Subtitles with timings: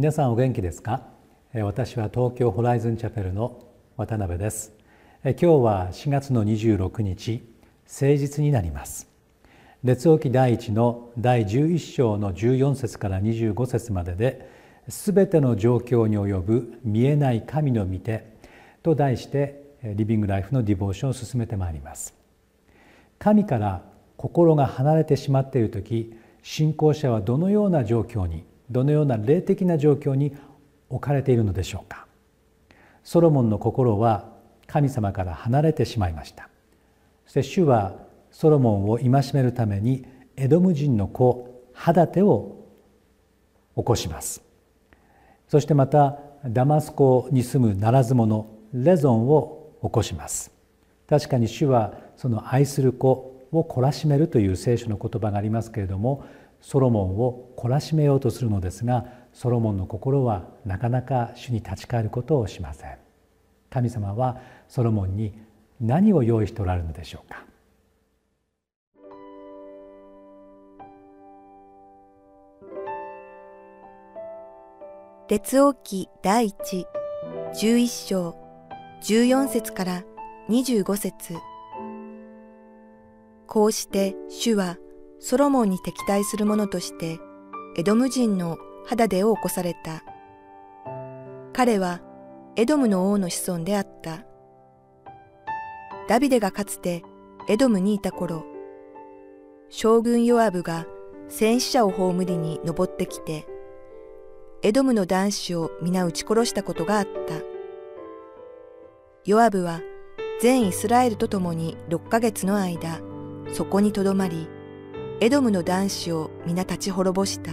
[0.00, 1.02] 皆さんお元気ですか？
[1.52, 3.66] 私は東京ホライズンチャペルの
[3.98, 4.72] 渡辺です。
[5.22, 7.46] 今日は4月の26日
[7.86, 9.10] 誠実になります。
[9.84, 14.50] 列王記第一の第11章の14節から25節までで
[14.88, 18.24] すべての状況に及ぶ見えない神の御手
[18.82, 22.14] と題してリビングライフのディボーションを進めてまいります。
[23.18, 23.82] 神から
[24.16, 30.36] 心が離れてしまっている時信仰者はどのような状況にどのような霊的な状況に
[30.88, 32.06] 置かれているのでしょうか。
[33.02, 34.28] ソロモンの心は
[34.66, 36.48] 神様から離れてしまいました。
[37.26, 37.96] そして主は
[38.30, 40.04] ソロモンを戒めるために
[40.36, 42.64] エドム人の子ハダテを
[43.76, 44.42] 起こします。
[45.48, 50.52] そしてまたダマスコに住むならず者レゾンを起こします。
[51.08, 56.24] 確かに主はその愛する子を懲らしめるという聖書の言葉がありますけれども
[56.60, 62.96] ソロモンを懲らしめようとするのですがソロモンの心はなかなか主に立ち返ることをしません。
[63.70, 65.32] 神様はソロモンに
[65.80, 67.44] 何を用意しておられるのでしょうか？
[75.28, 76.86] 列王記第一
[77.56, 78.34] 十一章
[79.00, 80.02] 十四節から
[80.48, 81.36] 二十五節。
[83.46, 84.76] こうして主は
[85.20, 87.20] ソロモンに敵対する者として
[87.76, 88.56] エドム人の
[88.86, 90.02] 肌でを起こされた。
[91.52, 92.00] 彼は
[92.56, 94.24] エドムの王の子孫であった。
[96.08, 97.02] ダビデがかつて
[97.48, 98.44] エドムにいた頃、
[99.68, 100.86] 将軍ヨアブが
[101.28, 103.46] 戦死者を葬りに登ってきて、
[104.62, 107.34] エドムの男子を皆撃ち殺したことがあった。
[109.26, 109.82] ヨアブは
[110.40, 113.00] 全イスラエルと共に6ヶ月の間、
[113.52, 114.48] そこにとどまり、
[115.22, 117.52] エドムの男子を皆立ち滅ぼした。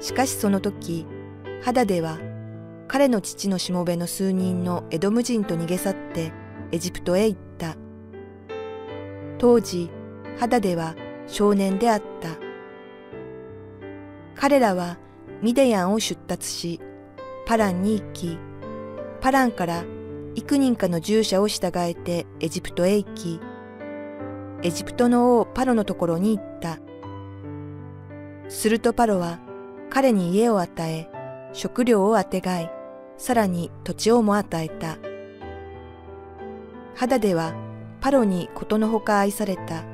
[0.00, 1.06] しかしその時、
[1.62, 2.18] 肌では
[2.88, 6.32] 彼の父のしもべの数人のエドム人と逃げ去って
[6.72, 7.76] エジプトへ行った。
[9.36, 9.90] 当時、
[10.38, 10.94] 肌では
[11.26, 12.30] 少年であった。
[14.34, 14.96] 彼らは
[15.42, 16.80] ミデヤンを出立し、
[17.44, 18.38] パランに行き、
[19.20, 19.84] パランから
[20.34, 23.38] 幾人かの従者を従えてエジプトへ行き、
[24.64, 26.78] エジプトの王パロのところに行った。
[28.48, 29.38] するとパロは
[29.90, 31.06] 彼に家を与え、
[31.52, 32.72] 食料をあてがい、
[33.18, 34.96] さらに土地をも与えた。
[36.94, 37.52] 肌では
[38.00, 39.84] パロにことのほか愛された。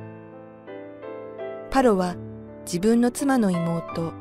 [1.69, 2.15] パロは
[2.63, 4.13] 自分の妻の妹、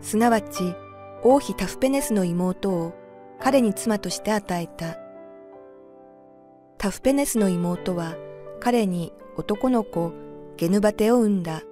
[0.00, 0.74] すなわち
[1.22, 2.94] 王妃タフペネスの妹を
[3.38, 4.96] 彼に妻として与えた。
[6.78, 8.16] タフペネスの妹は
[8.60, 10.12] 彼に男の子
[10.58, 11.62] ゲヌバテを産んだ。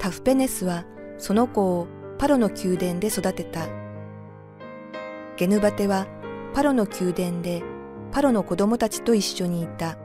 [0.00, 0.84] タフペネスは
[1.16, 1.86] その子を
[2.18, 3.68] パロの宮殿で育てた。
[5.36, 6.08] ゲヌバテは
[6.52, 7.62] パロの宮殿で
[8.10, 9.96] パロの子供たちと一緒にいた。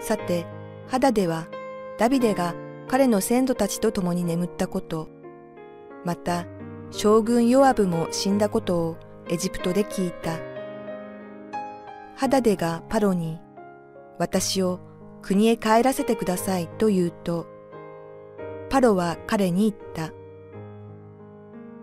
[0.00, 0.46] さて、
[0.86, 1.48] 肌では
[1.98, 2.54] ダビデが
[2.88, 5.10] 彼の先祖たちと共に眠ったこと、
[6.06, 6.46] また
[6.90, 8.96] 将軍ヨアブも死んだことを
[9.28, 10.38] エジプトで聞いた。
[12.16, 13.38] 肌でがパロに、
[14.18, 14.80] 私を
[15.22, 17.46] 国へ帰らせてくださいと言うと、
[18.70, 20.12] パロは彼に言った。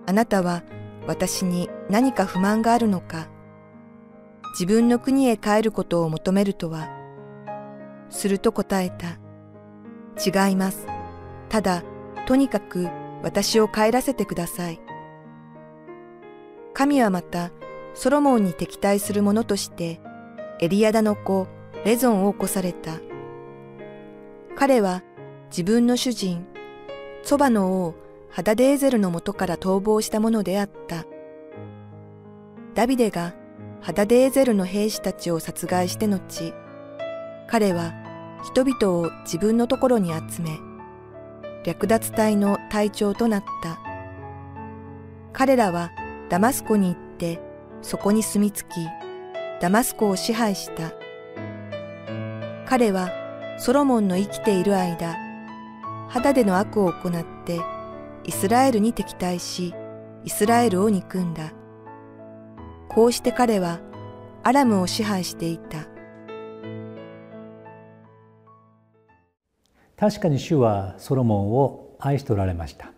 [0.05, 0.63] あなたは
[1.07, 3.27] 私に何か不満があるのか？
[4.53, 6.89] 自分の国へ帰ることを求めるとは？
[8.09, 9.17] すると答えた。
[10.47, 10.87] 違います。
[11.49, 11.83] ただ、
[12.27, 12.87] とにかく
[13.23, 14.79] 私を帰らせてください。
[16.73, 17.51] 神はまた、
[17.93, 19.99] ソロモンに敵対する者として、
[20.59, 21.47] エリアダの子、
[21.85, 22.99] レゾンを起こされた。
[24.57, 25.03] 彼は
[25.49, 26.47] 自分の主人、
[27.21, 27.95] そばの王、
[28.31, 31.05] ハダデーゼルの元から逃亡したものであった。
[32.73, 33.35] ダビデが
[33.81, 36.55] ハダデーゼルの兵士たちを殺害して後、
[37.47, 37.93] 彼は
[38.43, 40.57] 人々を自分のところに集め、
[41.63, 43.79] 略奪隊の隊長となった。
[45.33, 45.91] 彼らは
[46.29, 47.39] ダマスコに行って、
[47.83, 48.87] そこに住み着き、
[49.61, 51.04] ダマスコを支配した。
[52.65, 53.11] 彼は
[53.59, 55.15] ソロモンの生きている間、
[56.09, 57.61] 肌での悪を行って
[58.23, 59.73] イスラエルに敵対し、
[60.23, 61.53] イスラエルを憎んだ。
[62.89, 63.79] こうして彼は
[64.43, 65.87] アラムを支配していた。
[69.97, 72.91] 確かに主はソロモンを愛しておられました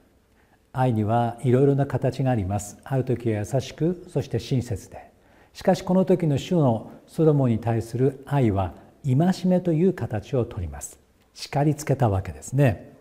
[0.73, 5.11] 愛にはいろいろな形がありますある時は優しくそして親切で
[5.53, 8.73] しかしこの時の主のソロモンに対する愛は
[9.15, 10.99] 戒めという形をとります。
[11.33, 12.93] 叱りつけたわけですね。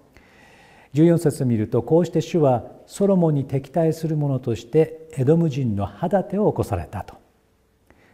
[0.94, 7.16] 14節を見るとこうして主はソロモンに敵対する者としてエドム人の肌手を起こされたと。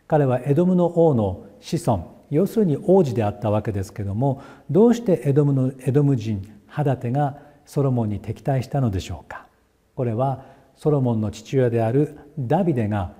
[0.08, 9.46] 彼はエドムの王の子孫要するに王子であったわけですけどもどうしてエドムのエドム人ハダテがソロモンに敵対したのでしょうか。
[9.94, 10.44] これは
[10.76, 13.12] ソロモンの父親であるダビデが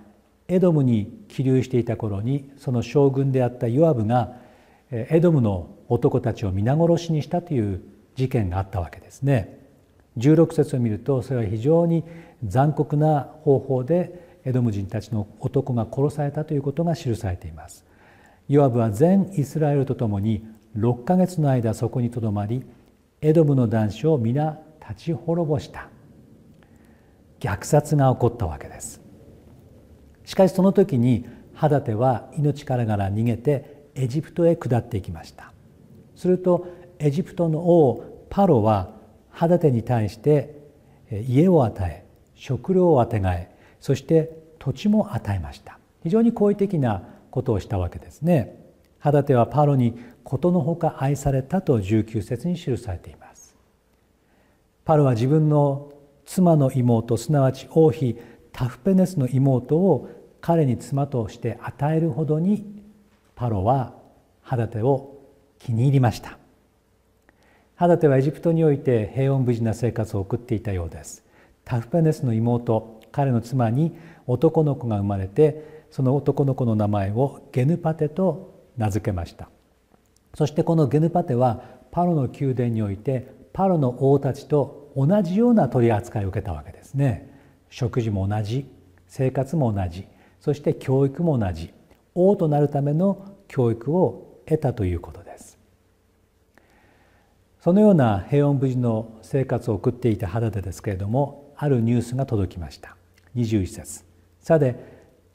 [0.49, 4.42] エドムに起立していた頃にその将軍であったヨアブが
[4.93, 7.83] エドムの男たちを皆殺しにしたという
[8.15, 9.59] 事件があったわけですね。
[10.19, 12.05] 16節を見るとそれは非常に
[12.45, 17.87] 残酷な方法でエドム人たちの男が殺されたということが記されています。
[18.49, 20.45] ヨアブは全イスラエルと共に
[20.77, 22.65] 6ヶ月の間そこにとどまり
[23.21, 25.89] エドムの男子を皆立ち滅ぼした
[27.41, 29.01] 虐殺が起こったわけです
[30.25, 35.53] しかしその時にハダテは命からがら逃げてエジプトへ下っていきました
[36.17, 36.67] すると
[36.99, 38.95] エジプトの王パロは
[39.31, 40.61] ハダテに対して
[41.11, 42.05] 家を与え
[42.35, 47.03] 食料をあてがえそして土地も与えました非常に好意的な
[47.33, 48.57] ことをしたわけですね。
[48.99, 53.57] 肌手はパロにことのほか愛されたと19節に記されています。
[54.85, 55.93] パロは自分の
[56.25, 58.17] 妻の妹すなわち王妃
[58.53, 60.09] タフペネスの妹を
[60.41, 62.65] 彼に妻として与えるほどに
[63.35, 63.95] パロは
[64.43, 65.19] 肌手を
[65.59, 66.39] 気に入りました。
[67.75, 71.25] 肌手はエジプトにおいて平穏無事な生活を送っていたようです。
[71.65, 73.97] タフペネスの妹彼の妻に
[74.27, 79.49] 男の子が生まれてその男の子の名前をゲヌパテと名付けました。
[80.35, 87.31] そしてこのゲヌパテはパロの宮殿においてパロの王たちと同じような取り扱いを受けたわけですね。
[87.69, 88.67] 食事も同じ
[89.07, 90.07] 生活も同じ
[90.41, 91.73] そして教育も同じ。
[92.15, 95.59] 王となるための教育を得たということです。
[97.61, 102.97] そのような平穏無事の生活を送っていた肌でですけれどもあるニュースが届きました。
[103.37, 104.05] 21節。
[104.41, 104.77] さて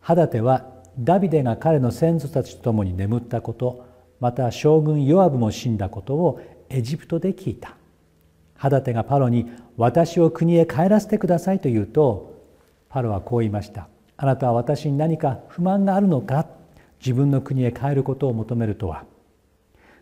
[0.01, 0.65] 肌手は
[0.99, 3.85] ダビデが彼の先祖たちと共に眠ったこと
[4.19, 7.77] また将軍ヨアブも死んだことをエジプトで聞いた。
[8.55, 12.33] 肌手がパロに「私を国へ帰らせてください」と言うと
[12.89, 13.87] パロはこう言いました
[14.17, 16.47] 「あなたは私に何か不満があるのか
[16.99, 19.05] 自分の国へ帰ることを求めるとは」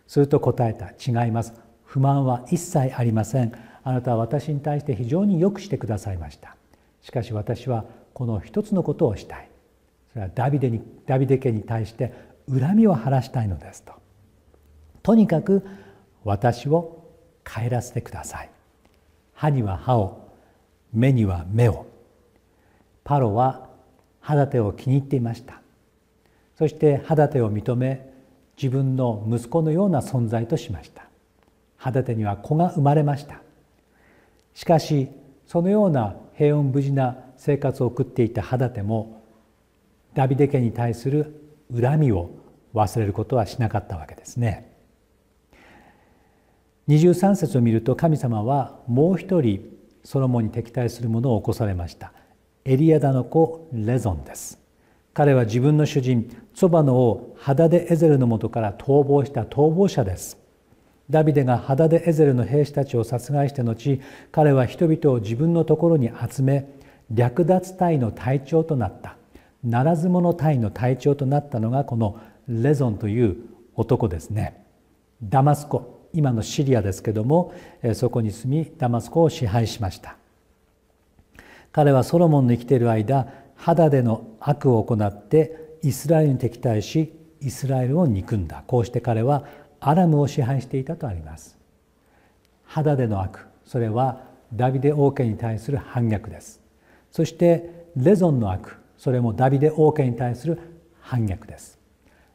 [0.06, 1.54] すると答えた「違います。
[1.84, 3.52] 不満は一切ありません。
[3.82, 6.56] あなたは私に対して非常によくしてくださいました。
[7.00, 9.48] しかし私はこの一つのことをしたい。
[10.12, 12.12] それはダビデにダビデ家に対して
[12.50, 13.92] 恨みを晴らしたいのですと。
[15.02, 15.64] とにかく
[16.24, 17.04] 私を
[17.44, 18.50] 帰らせてください。
[19.34, 20.28] 歯には歯を
[20.92, 21.86] 目には目を。
[23.04, 23.68] パロは
[24.20, 25.62] 肌手を気に入っていました。
[26.58, 28.08] そして肌手を認め
[28.56, 31.06] 自分の息子のような存在としました
[31.76, 33.40] 肌手には子が生まれました
[34.54, 35.08] しかし
[35.46, 39.22] そのような平穏無事な生活を送っていた肌手も
[40.14, 41.42] ダビデ家に対する
[41.78, 42.30] 恨みを
[42.74, 44.72] 忘れることはしなかったわけですね。
[46.88, 49.60] 23節を見ると神様はもう一人
[50.04, 52.12] ソロモンに敵対する者を起こされました。
[52.64, 54.65] エリアダの子レゾンです。
[55.16, 60.36] 彼は自分の主人ツバの王ハダデエゼルのもとから逃亡した逃亡者です。
[61.08, 66.68] ダビデがハダデエゼルの兵士たちを殺害した後彼は人々を自分のところに集め
[67.10, 69.16] 略奪隊の隊長となった。
[69.64, 73.38] ならず者隊の隊長となったのがこのレゾンという
[73.74, 74.64] 男ですね
[75.22, 77.54] ダマスコ今のシリアですけども
[77.94, 80.16] そこに住みダマスコを支配しました
[81.72, 88.62] 彼はソロモンの生きている間肌での悪を行ってイスラエルに敵対しイスラエルを憎んだ。
[88.66, 89.44] こうして彼は
[89.80, 91.58] アラムを支配していたとあります。
[92.64, 96.60] 肌での悪それはダビデ王家に対する反逆です。
[97.10, 100.58] そしてレゾンの悪それもダビデ王家に対する
[101.00, 101.78] 反逆です。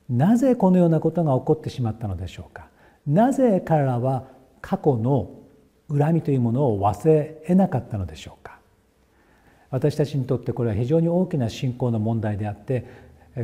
[0.10, 2.68] なぜこのようなことが起こってしまったのでしょうか。
[3.08, 4.26] なぜ彼らは
[4.62, 5.30] 過去の
[5.90, 8.61] 恨みというものを忘れ得なかったのでしょうか。
[9.72, 12.86] 私たちにとってこれは非常に大きな信仰の問題であって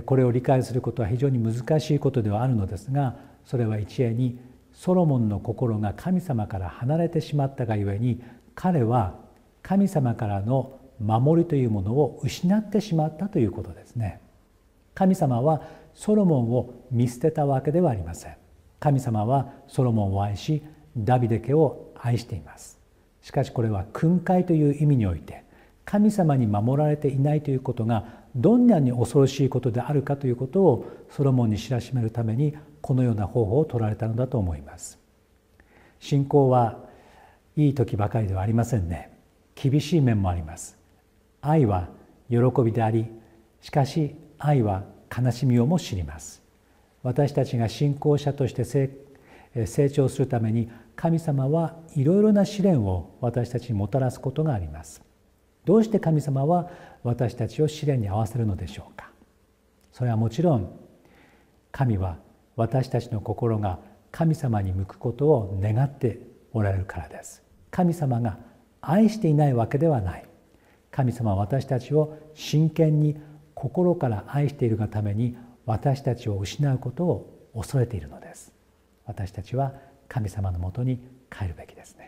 [0.05, 3.15] これを理解することは非常に難しいことではあるのですが
[3.45, 4.37] それは一恵に
[4.73, 8.21] ソロモンの心が神様から離れてしまったがゆえに
[8.53, 9.15] 彼は
[9.63, 14.19] 神様からの守りというものを失ってしまったということですね。
[14.95, 15.61] 神様は
[15.93, 18.35] ソロモンを見捨てたわけではありません。
[18.79, 20.63] 神様はソロモンを愛し
[20.97, 22.79] ダビデ家を愛しています。
[23.21, 25.43] しかしこれは訓戒という意味において
[25.87, 28.03] 神様に守られていないということが
[28.35, 34.99] どんなに恐ろしいことであるかということをソロモンに知らしめるためにこのような方法を取られたのだと思います。
[36.01, 36.83] 信仰は
[37.55, 39.17] いい時ばかりではありませんね。
[39.55, 40.77] 厳しい面もあります。
[41.39, 41.87] 愛は
[42.29, 43.05] 喜びであり
[43.61, 44.83] しかし愛は
[45.17, 46.43] 悲しみをも知ります。
[47.01, 55.06] 私たちが信仰者として成長するために神様はいろいろな試練を私たちにもたらすことがあります。
[55.67, 56.69] どうして神様は
[57.03, 59.11] 私たちを試練に合わせるのでしょうか？
[59.91, 60.71] それはもちろん
[61.73, 62.19] 神は
[62.55, 63.77] 私たちの心が
[64.09, 66.21] 神様に向くことを願って
[66.53, 67.43] おられるからです。
[67.69, 68.37] 神様が
[68.79, 70.25] 愛していないわけではない。
[70.89, 73.17] 神様は私たちを真剣に
[73.53, 78.53] 心から愛しているがために私たちを失うことを恐れているのです。
[79.05, 79.73] 私たちは
[80.07, 82.06] 神様のもとに帰るべきですね。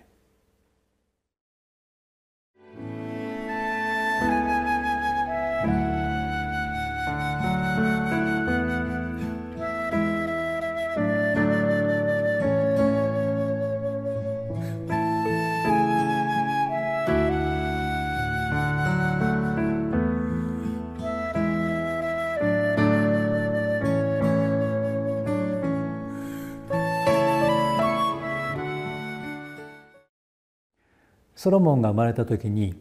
[31.40, 32.76] ソロモンが生まれた時に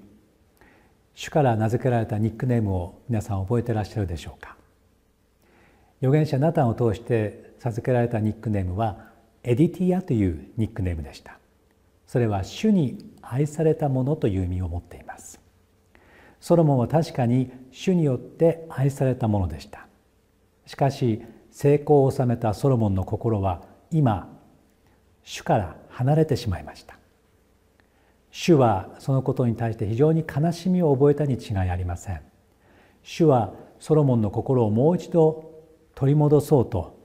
[1.14, 4.56] 主から名付けられたニックネームを皆さん覚えてらっしゃるでしょうか？
[6.02, 9.12] 預言者ナタンを通して授けられたニックネームは
[9.44, 11.38] エディティアというニックネームでした。
[12.08, 15.40] それは主に愛されたものという意味を持っています。
[16.40, 19.86] ソロモンは確かに主によって愛されたものでした。
[20.66, 21.22] しかし
[21.52, 23.62] 成功を収めたソロモンの心は
[23.92, 24.36] 今
[25.22, 26.97] 主から離れてしまいました。
[28.40, 32.20] 主はそのことに対して非常に悲しみを覚えたに違いありません。
[33.02, 35.64] 主はソロモンの心をもう一度
[35.96, 36.96] 取り戻そうと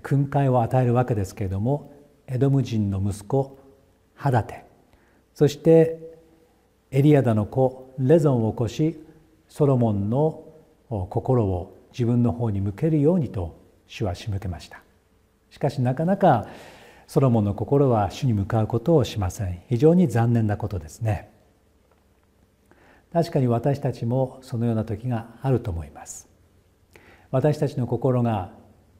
[0.00, 1.92] 訓戒を与えるわけですけれども
[2.26, 3.58] エドム人の息子
[4.14, 4.64] ハダテ。
[5.34, 5.98] そして
[6.90, 8.98] エリアダの子レゾンを起こし
[9.48, 10.42] ソロモンの
[10.88, 14.82] 心を自分の方に向けるようにと主は仕向けました。
[15.50, 16.46] しかしなかなか
[17.12, 19.60] ソロモンの心は主に向かうことをしません。
[19.68, 21.30] 非常に残念なことですね。
[23.12, 26.26] 確かに私たちもそのような時があると思います。
[27.30, 28.52] 私たちの心が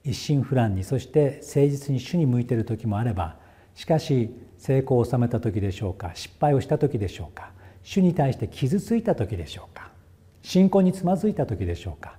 [0.04, 3.38] 一心不乱にそして誠実に主に向いている時もあれば
[3.74, 4.28] しかし
[4.58, 7.52] 成功を収めた時でしょうか失敗をした時でしょうか
[7.82, 9.90] 主に対して傷ついた時でしょうか
[10.42, 12.18] 信仰につまずいた時でしょうか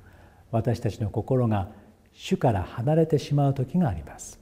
[0.50, 1.70] 私たちの心が
[2.14, 4.42] 主から離れてしまう時があります。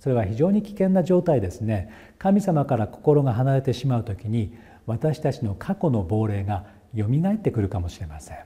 [0.00, 1.90] それは非常に危険な状態ですね。
[2.18, 4.54] 神様から心が離れてしまう時に
[4.86, 6.64] 私たちの過去の亡霊が
[6.94, 8.38] よみがえってくるかもしれません。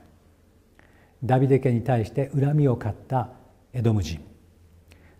[1.23, 3.29] ダビデ家に対して恨みを買った
[3.73, 4.21] エドム人。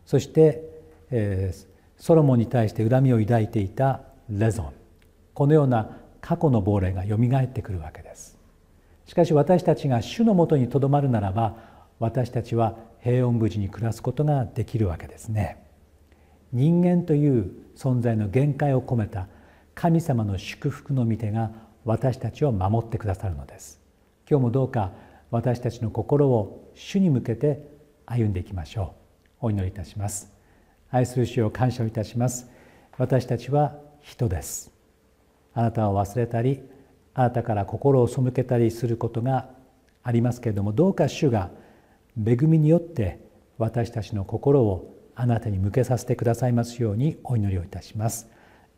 [0.06, 0.62] そして、
[1.10, 4.74] えー、ソロモンに対して恨みを抱いていたレゾン。
[5.34, 8.38] このような過去の亡霊がよみがえってくるわけです。
[9.06, 11.56] しかし私たちが主のもとにとどまるならば
[12.00, 15.65] 私たちは平穏無事に暮らすことができるわけですね。
[16.56, 19.28] 人間という存在の限界を込めた
[19.74, 21.52] 神様の祝福の御手が
[21.84, 23.82] 私たちを守ってくださるのです。
[24.30, 24.94] 今日もどうか
[25.32, 27.68] 私たちの心を主に向けて
[28.06, 28.96] 歩んでいきましょ
[29.42, 29.48] う。
[29.48, 30.32] お祈りいたします。
[30.90, 32.50] 愛する主を感謝をいたします。
[32.98, 34.72] 私たちは人です。
[35.54, 36.64] あなたを忘れたり
[37.14, 39.50] あなたから心を背けたりすることが
[40.04, 41.50] ありますけれどもどうか主が
[42.18, 43.20] 恵みによって
[43.58, 48.28] 私たちの心をあなたに向けさせてくださいますようにお祈りをいたします。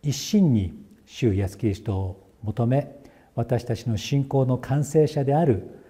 [0.03, 0.73] 一心に
[1.05, 2.95] 主イエスキリストを求め
[3.35, 5.81] 私たちの信仰の完成者である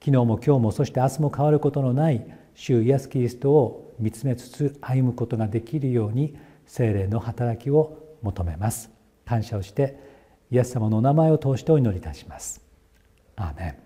[0.00, 6.36] 昨日も今日もそして明日も変わることのない主イエスキリストを見つめつつ歩むことができるように
[6.66, 8.90] 精霊の働きを求めます。
[9.24, 9.98] 感謝をして
[10.50, 12.60] イエス様のお名前を通してお祈りいたします。
[13.36, 13.85] アーメン。